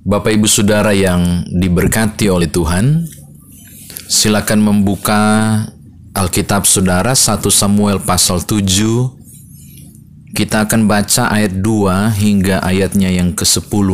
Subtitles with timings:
[0.00, 3.04] Bapak Ibu Saudara yang diberkati oleh Tuhan,
[4.08, 5.20] silakan membuka
[6.16, 8.64] Alkitab Saudara 1 Samuel pasal 7.
[10.32, 13.88] Kita akan baca ayat 2 hingga ayatnya yang ke-10.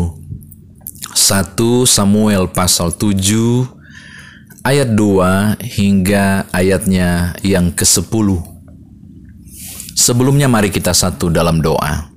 [1.11, 3.67] 1 Samuel pasal 7
[4.63, 8.47] ayat 2 hingga ayatnya yang ke-10.
[9.99, 12.16] Sebelumnya mari kita satu dalam doa.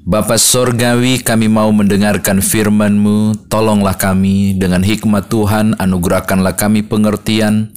[0.00, 7.68] Bapa Sorgawi kami mau mendengarkan firman-Mu, tolonglah kami dengan hikmat Tuhan, anugerahkanlah kami pengertian,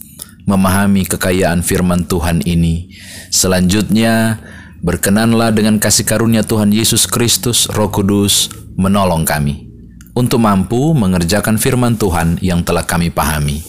[0.47, 2.95] memahami kekayaan firman Tuhan ini.
[3.27, 4.39] Selanjutnya,
[4.79, 8.47] berkenanlah dengan kasih karunia Tuhan Yesus Kristus, Roh Kudus,
[8.79, 9.67] menolong kami
[10.15, 13.59] untuk mampu mengerjakan firman Tuhan yang telah kami pahami.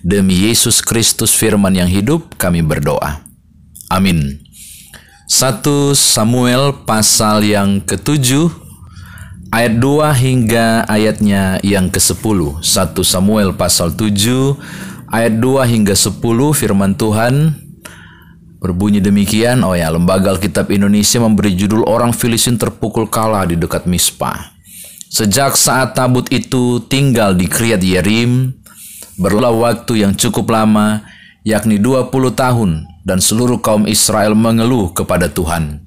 [0.00, 3.20] Demi Yesus Kristus firman yang hidup, kami berdoa.
[3.92, 4.47] Amin.
[5.28, 5.60] 1
[5.92, 8.48] Samuel pasal yang ketujuh
[9.52, 12.64] ayat 2 hingga ayatnya yang ke-10.
[12.64, 12.64] 1
[13.04, 14.08] Samuel pasal 7
[15.12, 16.16] ayat 2 hingga 10
[16.56, 17.60] firman Tuhan
[18.56, 19.60] berbunyi demikian.
[19.68, 24.56] Oh ya, Lembaga Alkitab Indonesia memberi judul Orang Filistin terpukul kalah di dekat Mispa.
[25.12, 28.56] Sejak saat tabut itu tinggal di Kriat Yerim,
[29.20, 31.04] berlalu waktu yang cukup lama,
[31.46, 35.82] yakni 20 tahun dan seluruh kaum Israel mengeluh kepada Tuhan.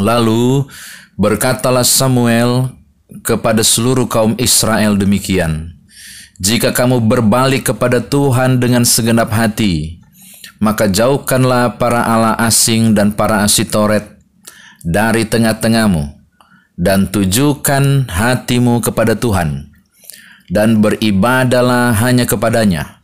[0.00, 0.66] Lalu
[1.14, 2.74] berkatalah Samuel
[3.22, 5.70] kepada seluruh kaum Israel demikian,
[6.42, 10.02] Jika kamu berbalik kepada Tuhan dengan segenap hati,
[10.58, 14.18] maka jauhkanlah para Allah asing dan para asitoret
[14.82, 16.10] dari tengah-tengahmu,
[16.74, 19.70] dan tujukan hatimu kepada Tuhan,
[20.50, 23.03] dan beribadalah hanya kepadanya,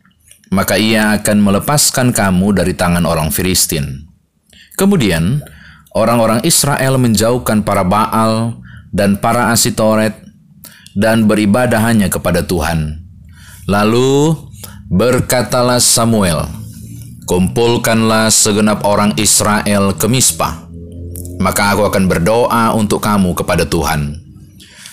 [0.50, 4.10] maka ia akan melepaskan kamu dari tangan orang Filistin.
[4.74, 5.40] Kemudian,
[5.94, 8.58] orang-orang Israel menjauhkan para Baal
[8.90, 10.18] dan para Asitoret
[10.98, 13.06] dan beribadah hanya kepada Tuhan.
[13.70, 14.34] Lalu
[14.90, 16.60] berkatalah Samuel,
[17.30, 20.66] Kumpulkanlah segenap orang Israel ke Mispa,
[21.38, 24.29] maka aku akan berdoa untuk kamu kepada Tuhan.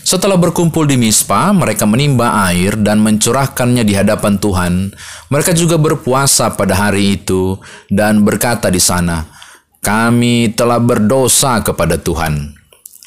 [0.08, 4.96] Setelah berkumpul di Mispa, mereka menimba air dan mencurahkannya di hadapan Tuhan.
[5.28, 7.60] Mereka juga berpuasa pada hari itu
[7.92, 9.28] dan berkata di sana,
[9.84, 12.56] "Kami telah berdosa kepada Tuhan."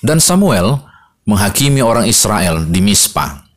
[0.05, 0.77] Dan Samuel
[1.25, 3.49] menghakimi orang Israel di Mispa.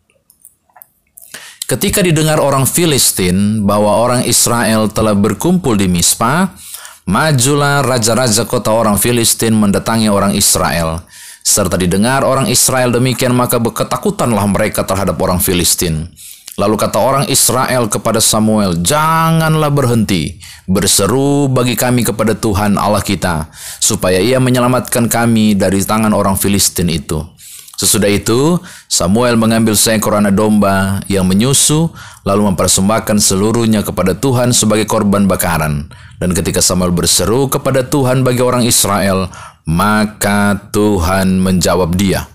[1.68, 6.56] Ketika didengar orang Filistin bahwa orang Israel telah berkumpul di Mispa,
[7.04, 11.04] majulah raja-raja kota orang Filistin mendatangi orang Israel
[11.44, 16.08] serta didengar orang Israel demikian maka ketakutanlah mereka terhadap orang Filistin.
[16.54, 20.38] Lalu kata orang Israel kepada Samuel, "Janganlah berhenti
[20.70, 23.50] berseru bagi kami kepada Tuhan Allah kita,
[23.82, 27.26] supaya Ia menyelamatkan kami dari tangan orang Filistin itu."
[27.74, 31.90] Sesudah itu, Samuel mengambil seekor anak domba yang menyusu,
[32.22, 35.90] lalu mempersembahkan seluruhnya kepada Tuhan sebagai korban bakaran.
[36.22, 39.26] Dan ketika Samuel berseru kepada Tuhan bagi orang Israel,
[39.68, 42.28] maka Tuhan menjawab dia.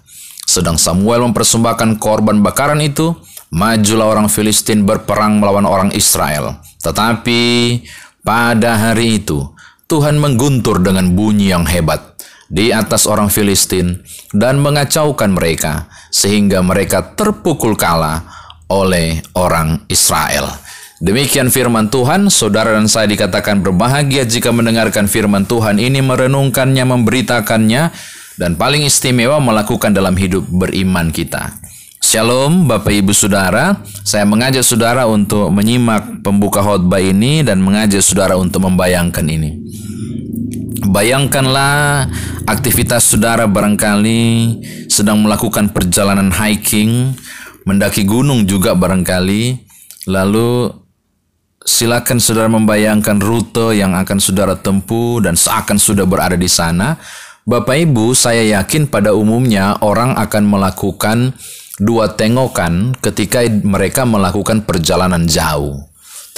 [0.49, 3.13] Sedang Samuel mempersembahkan korban bakaran itu,
[3.53, 6.61] majulah orang Filistin berperang melawan orang Israel.
[6.81, 7.41] Tetapi
[8.25, 9.45] pada hari itu,
[9.89, 12.17] Tuhan mengguntur dengan bunyi yang hebat
[12.49, 14.01] di atas orang Filistin
[14.33, 18.25] dan mengacaukan mereka, sehingga mereka terpukul kalah
[18.73, 20.49] oleh orang Israel.
[20.99, 27.95] Demikian firman Tuhan, saudara dan saya dikatakan berbahagia jika mendengarkan firman Tuhan ini, merenungkannya, memberitakannya,
[28.35, 31.55] dan paling istimewa melakukan dalam hidup beriman kita.
[32.03, 38.35] Shalom Bapak Ibu Saudara, saya mengajak saudara untuk menyimak pembuka khotbah ini dan mengajak saudara
[38.35, 39.55] untuk membayangkan ini.
[40.83, 42.11] Bayangkanlah
[42.43, 44.23] aktivitas saudara barangkali
[44.91, 47.15] sedang melakukan perjalanan hiking,
[47.63, 49.63] mendaki gunung juga barangkali,
[50.11, 50.88] lalu
[51.69, 56.97] silakan saudara membayangkan rute yang akan saudara tempuh dan seakan sudah berada di sana.
[57.45, 61.37] Bapak Ibu, saya yakin pada umumnya orang akan melakukan
[61.77, 65.89] dua tengokan ketika mereka melakukan perjalanan jauh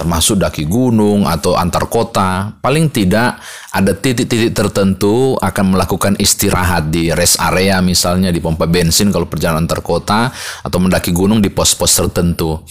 [0.00, 3.36] termasuk daki gunung atau antar kota, paling tidak
[3.68, 9.68] ada titik-titik tertentu akan melakukan istirahat di rest area misalnya di pompa bensin kalau perjalanan
[9.68, 10.32] antar kota
[10.64, 12.64] atau mendaki gunung di pos-pos tertentu.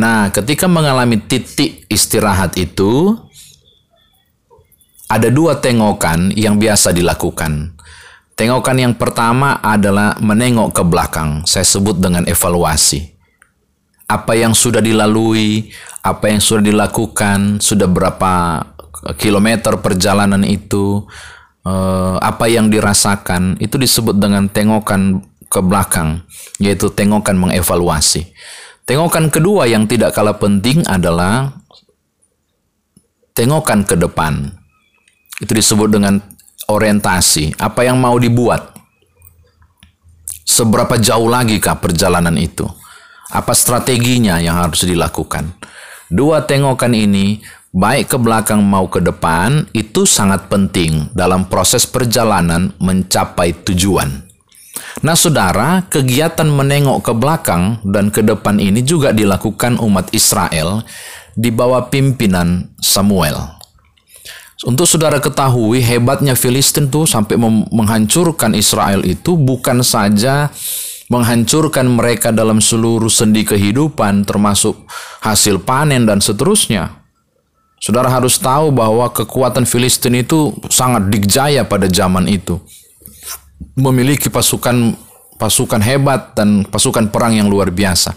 [0.00, 3.12] Nah, ketika mengalami titik istirahat itu
[5.12, 7.76] ada dua tengokan yang biasa dilakukan.
[8.40, 11.44] Tengokan yang pertama adalah menengok ke belakang.
[11.44, 13.19] Saya sebut dengan evaluasi
[14.10, 15.70] apa yang sudah dilalui,
[16.02, 18.66] apa yang sudah dilakukan, sudah berapa
[19.14, 21.06] kilometer perjalanan itu,
[21.62, 26.26] eh, apa yang dirasakan, itu disebut dengan tengokan ke belakang,
[26.58, 28.26] yaitu tengokan mengevaluasi.
[28.82, 31.54] Tengokan kedua yang tidak kalah penting adalah
[33.30, 34.58] tengokan ke depan.
[35.38, 36.18] Itu disebut dengan
[36.66, 38.74] orientasi, apa yang mau dibuat.
[40.42, 42.79] Seberapa jauh lagi kah perjalanan itu?
[43.30, 45.54] Apa strateginya yang harus dilakukan?
[46.10, 47.38] Dua tengokan ini,
[47.70, 54.26] baik ke belakang mau ke depan, itu sangat penting dalam proses perjalanan mencapai tujuan.
[55.06, 60.82] Nah, saudara, kegiatan menengok ke belakang dan ke depan ini juga dilakukan umat Israel
[61.38, 63.38] di bawah pimpinan Samuel.
[64.66, 67.38] Untuk saudara ketahui, hebatnya Filistin tuh sampai
[67.72, 70.52] menghancurkan Israel itu bukan saja
[71.10, 74.86] menghancurkan mereka dalam seluruh sendi kehidupan, termasuk
[75.20, 77.02] hasil panen dan seterusnya.
[77.82, 82.62] Saudara harus tahu bahwa kekuatan Filistin itu sangat dikjaya pada zaman itu.
[83.74, 84.94] Memiliki pasukan
[85.40, 88.14] pasukan hebat dan pasukan perang yang luar biasa.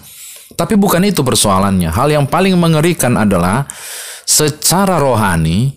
[0.53, 1.89] Tapi bukan itu persoalannya.
[1.89, 3.65] Hal yang paling mengerikan adalah
[4.27, 5.73] secara rohani,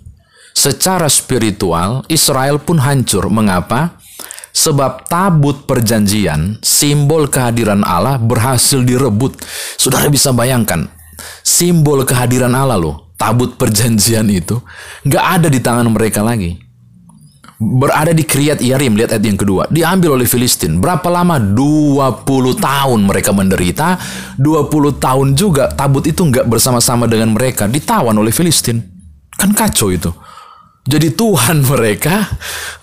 [0.52, 3.30] secara spiritual, Israel pun hancur.
[3.32, 3.95] Mengapa?
[4.56, 9.36] Sebab tabut perjanjian, simbol kehadiran Allah berhasil direbut.
[9.76, 10.88] Saudara bisa bayangkan,
[11.44, 14.56] simbol kehadiran Allah loh, tabut perjanjian itu,
[15.04, 16.56] nggak ada di tangan mereka lagi.
[17.56, 19.68] Berada di Kriyat Yarim, lihat ayat yang kedua.
[19.68, 20.80] Diambil oleh Filistin.
[20.80, 21.36] Berapa lama?
[21.40, 23.96] 20 tahun mereka menderita.
[24.40, 27.64] 20 tahun juga tabut itu nggak bersama-sama dengan mereka.
[27.64, 28.84] Ditawan oleh Filistin.
[29.40, 30.12] Kan kacau itu.
[30.84, 32.28] Jadi Tuhan mereka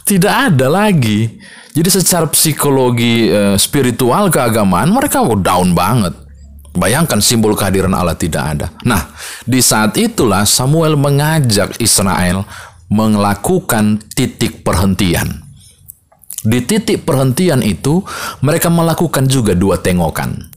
[0.04, 1.30] tidak ada lagi.
[1.74, 6.14] Jadi secara psikologi uh, spiritual keagamaan mereka down banget.
[6.74, 8.68] Bayangkan simbol kehadiran Allah tidak ada.
[8.86, 9.14] Nah,
[9.46, 12.46] di saat itulah Samuel mengajak Israel
[12.90, 15.42] melakukan titik perhentian.
[16.44, 18.02] Di titik perhentian itu,
[18.42, 20.50] mereka melakukan juga dua tengokan.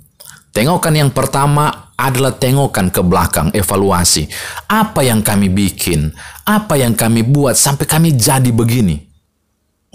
[0.57, 4.29] Tengokan yang pertama adalah tengokan ke belakang, evaluasi.
[4.69, 6.13] Apa yang kami bikin?
[6.45, 9.06] Apa yang kami buat sampai kami jadi begini?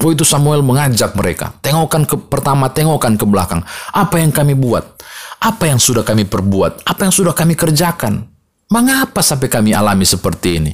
[0.02, 1.54] Oh itu Samuel mengajak mereka.
[1.62, 3.62] Tengokkan ke pertama, tengokkan ke belakang.
[3.94, 4.98] Apa yang kami buat?
[5.42, 6.86] Apa yang sudah kami perbuat?
[6.86, 8.26] Apa yang sudah kami kerjakan?
[8.74, 10.74] Mengapa sampai kami alami seperti ini?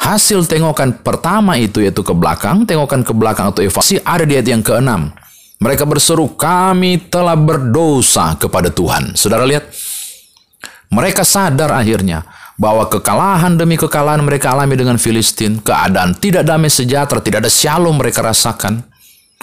[0.00, 4.48] Hasil tengokan pertama itu yaitu ke belakang, tengokan ke belakang atau evaluasi ada di ayat
[4.48, 5.12] yang keenam.
[5.60, 9.12] Mereka berseru, kami telah berdosa kepada Tuhan.
[9.12, 9.68] Saudara lihat,
[10.88, 12.24] mereka sadar akhirnya
[12.60, 17.96] bahwa kekalahan demi kekalahan mereka alami dengan Filistin, keadaan tidak damai sejahtera, tidak ada shalom
[17.96, 18.84] mereka rasakan.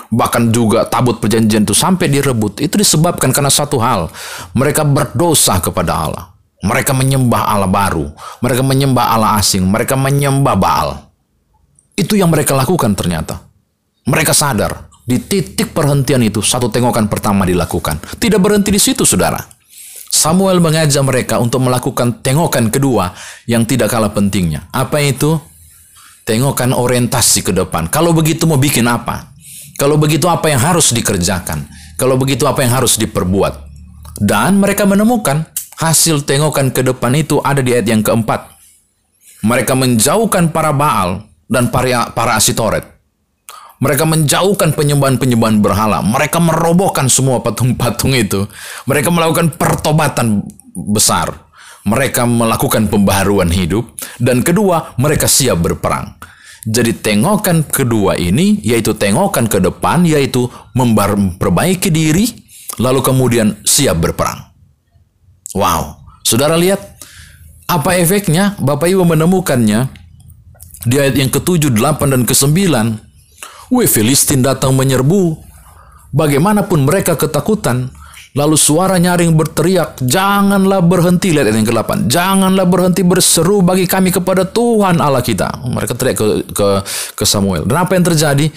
[0.07, 2.63] Bahkan juga tabut perjanjian itu sampai direbut.
[2.63, 4.07] Itu disebabkan karena satu hal.
[4.55, 6.31] Mereka berdosa kepada Allah.
[6.63, 8.07] Mereka menyembah Allah baru.
[8.39, 9.67] Mereka menyembah Allah asing.
[9.67, 11.11] Mereka menyembah Baal.
[11.97, 13.51] Itu yang mereka lakukan ternyata.
[14.07, 14.87] Mereka sadar.
[15.03, 17.99] Di titik perhentian itu, satu tengokan pertama dilakukan.
[17.99, 19.56] Tidak berhenti di situ, saudara
[20.07, 23.11] Samuel mengajak mereka untuk melakukan tengokan kedua
[23.45, 24.67] yang tidak kalah pentingnya.
[24.71, 25.37] Apa itu?
[26.27, 27.87] Tengokan orientasi ke depan.
[27.87, 29.31] Kalau begitu mau bikin apa?
[29.79, 31.69] Kalau begitu apa yang harus dikerjakan?
[31.95, 33.67] Kalau begitu apa yang harus diperbuat?
[34.17, 38.57] Dan mereka menemukan hasil tengokan ke depan itu ada di ayat yang keempat.
[39.45, 42.96] Mereka menjauhkan para Baal dan para, para Asitoret
[43.77, 46.01] mereka menjauhkan penyembahan-penyembahan berhala.
[46.01, 48.49] Mereka merobohkan semua patung-patung itu.
[48.89, 50.41] Mereka melakukan pertobatan
[50.73, 51.45] besar.
[51.85, 53.85] Mereka melakukan pembaharuan hidup.
[54.17, 56.17] Dan kedua, mereka siap berperang.
[56.67, 62.27] Jadi tengokan kedua ini, yaitu tengokan ke depan, yaitu memperbaiki diri,
[62.81, 64.51] lalu kemudian siap berperang.
[65.55, 66.99] Wow, saudara lihat
[67.71, 68.59] apa efeknya?
[68.59, 69.87] Bapak Ibu menemukannya
[70.83, 73.06] di ayat yang ke-7, 8, dan ke-9
[73.67, 75.35] Wih, Filistin datang menyerbu.
[76.15, 77.91] Bagaimanapun mereka ketakutan.
[78.31, 81.35] Lalu suara nyaring berteriak, janganlah berhenti.
[81.35, 82.07] Lihat yang ke-8.
[82.07, 85.67] Janganlah berhenti berseru bagi kami kepada Tuhan Allah kita.
[85.67, 86.67] Mereka teriak ke, ke,
[87.17, 87.67] ke Samuel.
[87.67, 88.47] Dan apa yang terjadi?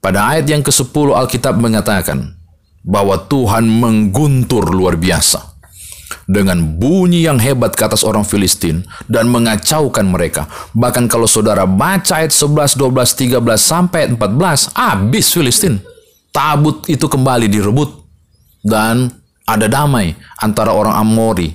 [0.00, 2.32] Pada ayat yang ke-10 Alkitab mengatakan
[2.82, 5.51] bahwa Tuhan mengguntur luar biasa
[6.28, 10.48] dengan bunyi yang hebat ke atas orang Filistin dan mengacaukan mereka.
[10.72, 15.78] Bahkan kalau saudara baca ayat 11, 12, 13 sampai 14, habis Filistin.
[16.32, 17.92] Tabut itu kembali direbut
[18.64, 19.12] dan
[19.44, 21.52] ada damai antara orang Amori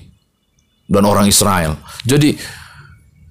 [0.85, 1.81] dan orang Israel.
[2.05, 2.37] Jadi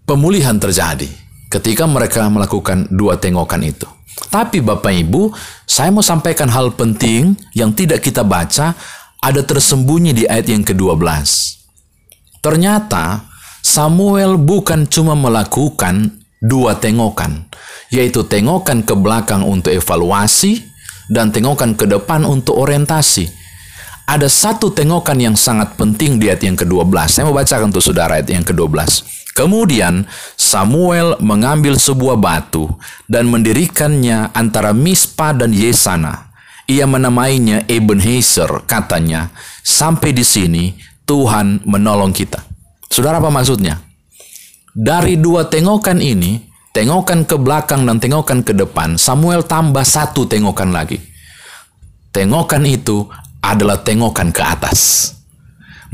[0.02, 1.06] pemulihan terjadi
[1.50, 3.86] ketika mereka melakukan dua tengokan itu.
[4.16, 5.28] Tapi Bapak Ibu,
[5.68, 8.72] saya mau sampaikan hal penting yang tidak kita baca
[9.22, 11.02] ada tersembunyi di ayat yang ke-12.
[12.40, 13.26] Ternyata
[13.66, 17.50] Samuel bukan cuma melakukan dua tengokan,
[17.90, 20.62] yaitu tengokan ke belakang untuk evaluasi
[21.10, 23.26] dan tengokan ke depan untuk orientasi.
[24.06, 26.94] Ada satu tengokan yang sangat penting di ayat yang ke-12.
[27.10, 29.02] Saya mau bacakan untuk saudara ayat yang ke-12.
[29.34, 30.06] Kemudian
[30.38, 32.70] Samuel mengambil sebuah batu
[33.10, 36.25] dan mendirikannya antara Mispa dan Yesana.
[36.66, 39.30] Ia menamainya Ebenezer, katanya,
[39.62, 40.74] sampai di sini
[41.06, 42.42] Tuhan menolong kita.
[42.90, 43.78] Saudara apa maksudnya?
[44.74, 46.42] Dari dua tengokan ini,
[46.74, 50.98] tengokan ke belakang dan tengokan ke depan, Samuel tambah satu tengokan lagi.
[52.10, 53.06] Tengokan itu
[53.38, 55.12] adalah tengokan ke atas.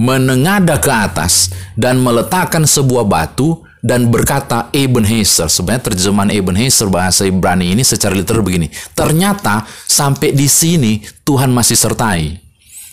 [0.01, 5.51] Menengada ke atas dan meletakkan sebuah batu dan berkata Ebenezer.
[5.51, 8.71] Sebenarnya terjemahan Ebenezer bahasa Ibrani ini secara literal begini.
[8.95, 12.39] Ternyata sampai di sini Tuhan masih sertai.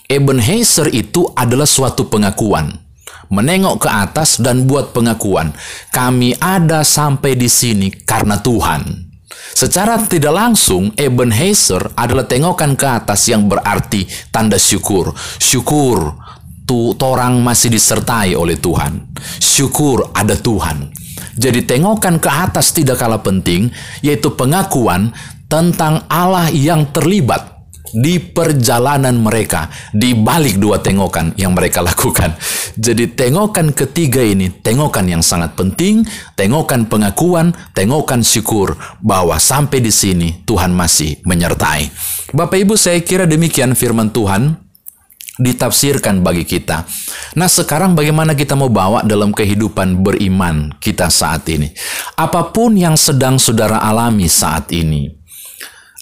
[0.09, 2.73] Ebenezer itu adalah suatu pengakuan.
[3.29, 5.53] Menengok ke atas dan buat pengakuan.
[5.93, 9.05] Kami ada sampai di sini karena Tuhan.
[9.53, 15.13] Secara tidak langsung, Ebenezer adalah tengokan ke atas yang berarti tanda syukur.
[15.37, 16.17] Syukur,
[16.69, 19.09] tu orang masih disertai oleh Tuhan.
[19.41, 20.93] Syukur ada Tuhan.
[21.33, 23.73] Jadi tengokan ke atas tidak kalah penting,
[24.05, 25.09] yaitu pengakuan
[25.49, 27.57] tentang Allah yang terlibat
[27.89, 32.37] di perjalanan mereka, di balik dua tengokan yang mereka lakukan.
[32.77, 36.05] Jadi tengokan ketiga ini, tengokan yang sangat penting,
[36.37, 41.89] tengokan pengakuan, tengokan syukur bahwa sampai di sini Tuhan masih menyertai.
[42.29, 44.68] Bapak Ibu saya kira demikian firman Tuhan
[45.39, 46.83] ditafsirkan bagi kita.
[47.39, 51.71] Nah, sekarang bagaimana kita mau bawa dalam kehidupan beriman kita saat ini?
[52.19, 55.07] Apa pun yang sedang saudara alami saat ini,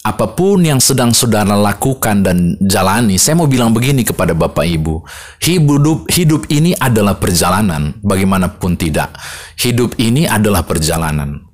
[0.02, 5.06] apa pun yang sedang saudara lakukan dan jalani, saya mau bilang begini kepada Bapak Ibu,
[5.38, 9.14] hidup hidup ini adalah perjalanan, bagaimanapun tidak.
[9.54, 11.46] Hidup ini adalah perjalanan.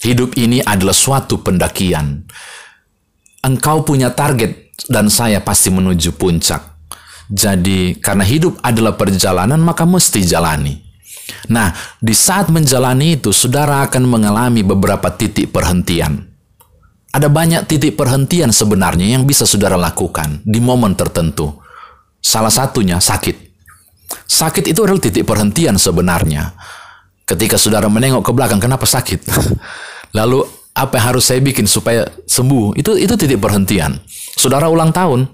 [0.00, 2.24] Hidup ini adalah suatu pendakian.
[3.40, 6.69] Engkau punya target dan saya pasti menuju puncak.
[7.30, 10.82] Jadi, karena hidup adalah perjalanan, maka mesti jalani.
[11.46, 11.70] Nah,
[12.02, 16.30] di saat menjalani itu, saudara akan mengalami beberapa titik perhentian
[17.10, 21.58] ada banyak titik perhentian sebenarnya yang bisa saudara lakukan di momen tertentu.
[22.22, 23.50] Salah satunya sakit.
[24.30, 26.54] Sakit itu adalah titik perhentian sebenarnya.
[27.26, 29.26] Ketika saudara menengok ke belakang, kenapa sakit?
[30.18, 32.78] Lalu apa yang harus saya bikin supaya sembuh?
[32.78, 33.98] Itu itu titik perhentian.
[34.38, 35.26] Saudara ulang tahun,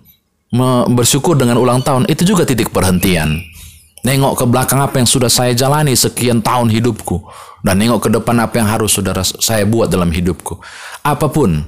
[0.93, 3.43] bersyukur dengan ulang tahun, itu juga titik perhentian.
[4.07, 7.27] Nengok ke belakang apa yang sudah saya jalani sekian tahun hidupku
[7.67, 10.63] dan nengok ke depan apa yang harus saudara saya buat dalam hidupku.
[11.03, 11.67] Apa pun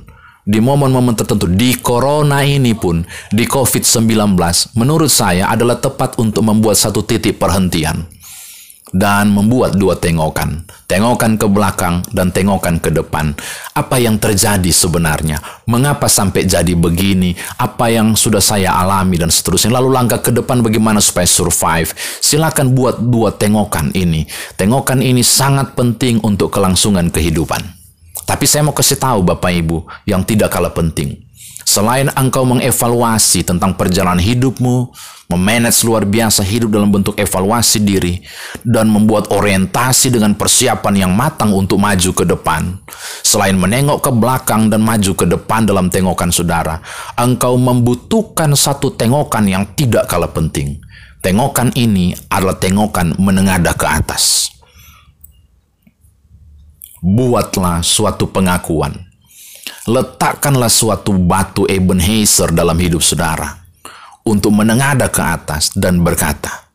[0.49, 4.33] di momen-momen tertentu di corona ini pun di COVID-19
[4.81, 8.09] menurut saya adalah tepat untuk membuat satu titik perhentian
[8.93, 13.37] dan membuat dua tengokan, tengokan ke belakang dan tengokan ke depan.
[13.77, 15.39] Apa yang terjadi sebenarnya?
[15.69, 17.37] Mengapa sampai jadi begini?
[17.61, 19.77] Apa yang sudah saya alami dan seterusnya.
[19.77, 21.93] Lalu langkah ke depan bagaimana supaya survive?
[22.25, 24.25] Silakan buat dua tengokan ini.
[24.57, 27.61] Tengokan ini sangat penting untuk kelangsungan kehidupan.
[28.29, 31.28] Tapi saya mau kasih tahu Bapak Ibu yang tidak kalah penting.
[31.69, 34.89] Selain engkau mengevaluasi tentang perjalanan hidupmu,
[35.29, 38.25] memanage luar biasa hidup dalam bentuk evaluasi diri,
[38.65, 42.73] dan membuat orientasi dengan persiapan yang matang untuk maju ke depan.
[43.21, 46.81] Selain menengok ke belakang dan maju ke depan dalam tengokan saudara,
[47.21, 50.81] engkau membutuhkan satu tengokan yang tidak kalah penting.
[51.21, 54.57] Tengokan ini adalah tengokan menengadah ke atas.
[57.05, 59.08] Buatlah suatu pengakuan
[59.89, 63.57] letakkanlah suatu batu Ebenezer dalam hidup saudara
[64.21, 66.69] untuk menengada ke atas dan berkata,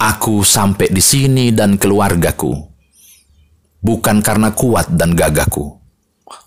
[0.00, 2.56] Aku sampai di sini dan keluargaku,
[3.84, 5.76] bukan karena kuat dan gagahku,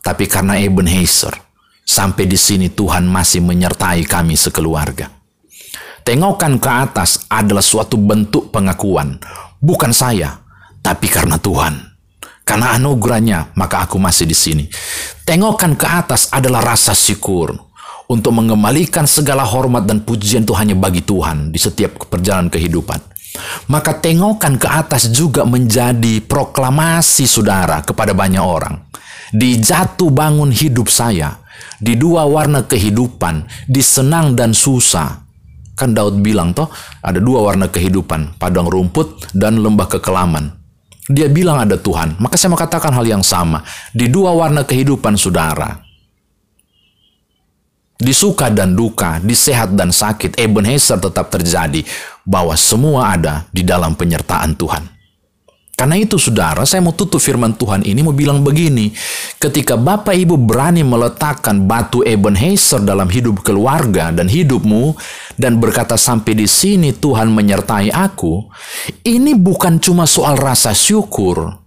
[0.01, 1.37] tapi karena Ebenezer.
[1.83, 5.11] Sampai di sini Tuhan masih menyertai kami sekeluarga.
[6.07, 9.19] Tengokan ke atas adalah suatu bentuk pengakuan,
[9.59, 10.41] bukan saya,
[10.79, 11.92] tapi karena Tuhan.
[12.43, 14.65] Karena anugerahnya, maka aku masih di sini.
[15.23, 17.55] Tengokan ke atas adalah rasa syukur.
[18.03, 22.99] Untuk mengembalikan segala hormat dan pujian itu hanya bagi Tuhan di setiap perjalanan kehidupan.
[23.71, 28.75] Maka tengokan ke atas juga menjadi proklamasi saudara kepada banyak orang.
[29.33, 31.41] Di jatuh bangun hidup saya,
[31.81, 35.25] di dua warna kehidupan, di senang dan susah.
[35.73, 36.69] Kan Daud bilang toh,
[37.01, 40.62] ada dua warna kehidupan, padang rumput dan lembah kekelaman.
[41.13, 42.17] Dia bilang ada Tuhan.
[42.17, 43.61] Maka saya mau katakan hal yang sama.
[43.93, 45.77] Di dua warna kehidupan saudara.
[47.93, 51.85] Di suka dan duka, di sehat dan sakit, Ebenezer tetap terjadi.
[52.25, 54.92] Bahwa semua ada di dalam penyertaan Tuhan.
[55.73, 58.93] Karena itu saudara, saya mau tutup firman Tuhan ini mau bilang begini.
[59.41, 64.93] Ketika Bapak Ibu berani meletakkan batu Ebenezer dalam hidup keluarga dan hidupmu
[65.33, 68.45] dan berkata sampai di sini Tuhan menyertai aku,
[69.01, 71.57] ini bukan cuma soal rasa syukur,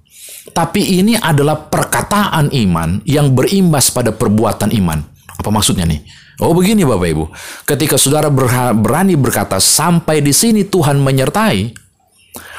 [0.55, 5.03] tapi ini adalah perkataan iman yang berimbas pada perbuatan iman.
[5.37, 6.01] Apa maksudnya nih?
[6.41, 7.25] Oh begini Bapak Ibu,
[7.67, 8.31] ketika saudara
[8.73, 11.86] berani berkata sampai di sini Tuhan menyertai,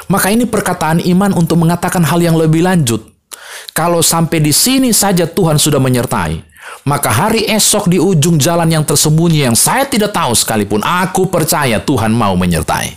[0.07, 3.03] maka ini perkataan iman untuk mengatakan hal yang lebih lanjut.
[3.75, 6.41] Kalau sampai di sini saja Tuhan sudah menyertai,
[6.87, 11.77] maka hari esok di ujung jalan yang tersembunyi yang saya tidak tahu sekalipun, aku percaya
[11.83, 12.95] Tuhan mau menyertai.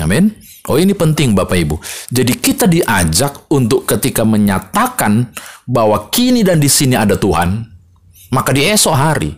[0.00, 0.32] Amin.
[0.68, 1.76] Oh ini penting Bapak Ibu.
[2.12, 5.32] Jadi kita diajak untuk ketika menyatakan
[5.64, 7.64] bahwa kini dan di sini ada Tuhan,
[8.30, 9.32] maka di esok hari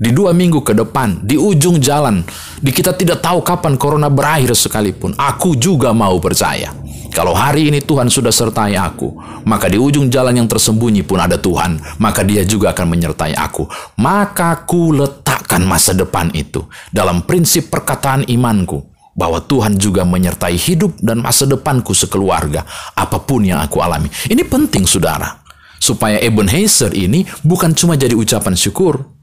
[0.00, 2.24] di dua minggu ke depan, di ujung jalan,
[2.56, 6.72] di kita tidak tahu kapan corona berakhir sekalipun, aku juga mau percaya.
[7.12, 9.12] Kalau hari ini Tuhan sudah sertai aku,
[9.44, 13.68] maka di ujung jalan yang tersembunyi pun ada Tuhan, maka dia juga akan menyertai aku.
[14.00, 18.80] Maka ku letakkan masa depan itu dalam prinsip perkataan imanku,
[19.12, 22.64] bahwa Tuhan juga menyertai hidup dan masa depanku sekeluarga,
[22.96, 24.08] apa pun yang aku alami.
[24.08, 25.44] Ini penting saudara,
[25.76, 29.19] supaya Ebenezer ini bukan cuma jadi ucapan syukur,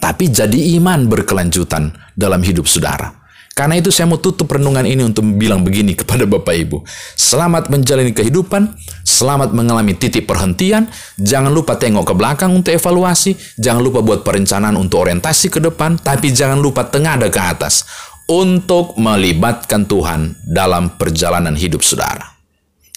[0.00, 3.20] tapi jadi iman berkelanjutan dalam hidup saudara.
[3.50, 6.80] Karena itu saya mau tutup renungan ini untuk bilang begini kepada Bapak Ibu.
[7.12, 8.72] Selamat menjalani kehidupan,
[9.04, 10.88] selamat mengalami titik perhentian,
[11.20, 16.00] jangan lupa tengok ke belakang untuk evaluasi, jangan lupa buat perencanaan untuk orientasi ke depan,
[16.00, 17.84] tapi jangan lupa tengah ada ke atas
[18.30, 22.32] untuk melibatkan Tuhan dalam perjalanan hidup saudara.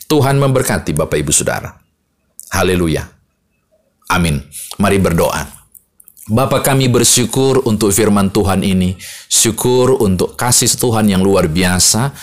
[0.08, 1.74] Tuhan memberkati Bapak Ibu Saudara.
[2.54, 3.04] Haleluya.
[4.14, 4.38] Amin.
[4.78, 5.63] Mari berdoa.
[6.24, 8.96] Bapak kami bersyukur untuk firman Tuhan ini.
[9.28, 12.16] Syukur untuk kasih Tuhan yang luar biasa.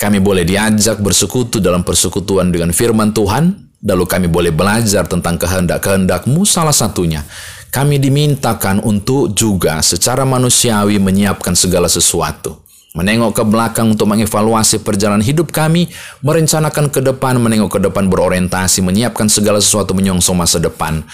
[0.00, 3.76] Kami boleh diajak bersekutu dalam persekutuan dengan firman Tuhan.
[3.84, 7.20] Lalu kami boleh belajar tentang kehendak-kehendakmu salah satunya.
[7.68, 12.64] Kami dimintakan untuk juga secara manusiawi menyiapkan segala sesuatu.
[12.96, 15.92] Menengok ke belakang untuk mengevaluasi perjalanan hidup kami,
[16.24, 21.04] merencanakan ke depan, menengok ke depan berorientasi, menyiapkan segala sesuatu menyongsong masa depan.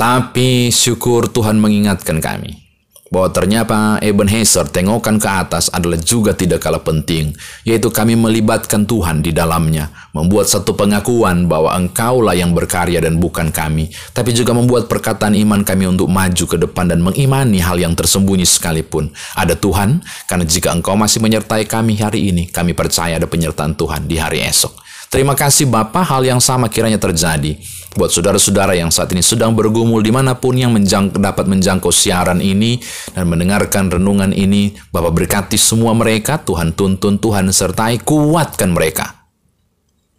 [0.00, 2.56] Tapi syukur Tuhan mengingatkan kami
[3.12, 7.36] bahwa ternyata Ebenezer tengokan ke atas adalah juga tidak kalah penting,
[7.68, 13.52] yaitu kami melibatkan Tuhan di dalamnya, membuat satu pengakuan bahwa Engkaulah yang berkarya dan bukan
[13.52, 17.92] kami, tapi juga membuat perkataan iman kami untuk maju ke depan dan mengimani hal yang
[17.92, 19.12] tersembunyi sekalipun.
[19.36, 24.08] Ada Tuhan, karena jika Engkau masih menyertai kami hari ini, kami percaya ada penyertaan Tuhan
[24.08, 24.80] di hari esok.
[25.12, 27.60] Terima kasih Bapak, hal yang sama kiranya terjadi
[27.94, 32.38] buat saudara-saudara yang saat ini sedang bergumul di mana pun yang menjang, dapat menjangkau siaran
[32.38, 32.78] ini
[33.14, 34.78] dan mendengarkan renungan ini.
[34.94, 39.26] Bapak berkati semua mereka, Tuhan tuntun, Tuhan sertai, kuatkan mereka.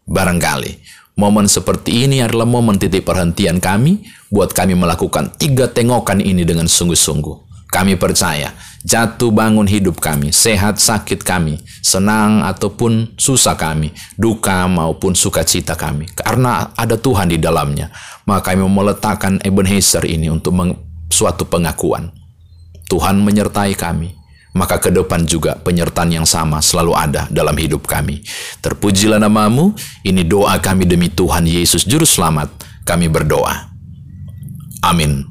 [0.03, 4.01] Barangkali momen seperti ini adalah momen titik perhentian kami
[4.33, 7.69] buat kami melakukan tiga tengokan ini dengan sungguh-sungguh.
[7.71, 15.13] Kami percaya jatuh bangun hidup kami, sehat sakit kami, senang ataupun susah kami, duka maupun
[15.13, 16.09] sukacita kami.
[16.11, 17.93] Karena ada Tuhan di dalamnya,
[18.25, 20.53] maka kami meletakkan Ebenezer ini untuk
[21.13, 22.09] suatu pengakuan.
[22.89, 24.11] Tuhan menyertai kami,
[24.51, 28.19] maka ke depan juga penyertaan yang sama selalu ada dalam hidup kami.
[28.59, 29.71] Terpujilah namamu,
[30.03, 32.51] ini doa kami demi Tuhan Yesus Juru Selamat,
[32.83, 33.71] kami berdoa.
[34.83, 35.30] Amin.